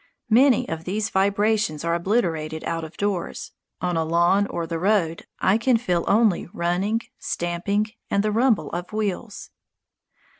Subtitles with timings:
[0.31, 3.51] Many of these vibrations are obliterated out of doors.
[3.81, 8.71] On a lawn or the road, I can feel only running, stamping, and the rumble
[8.71, 9.51] of wheels.